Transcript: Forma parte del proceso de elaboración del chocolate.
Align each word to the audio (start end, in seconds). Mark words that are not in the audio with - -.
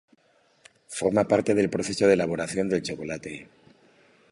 Forma 0.87 1.25
parte 1.27 1.53
del 1.53 1.69
proceso 1.69 2.07
de 2.07 2.13
elaboración 2.15 2.67
del 2.69 2.81
chocolate. 2.81 3.47